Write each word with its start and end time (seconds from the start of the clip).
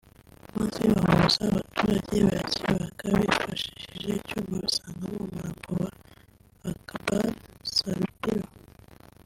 maze 0.57 0.81
bahuruza 0.93 1.41
abaturage 1.49 2.15
barakibaga 2.27 3.05
bifashishije 3.17 4.09
icyuma 4.19 4.53
basangamo 4.63 5.15
umurambo 5.25 5.69
wa 5.81 5.89
Akbar 6.69 7.25
Salubiro 7.75 8.45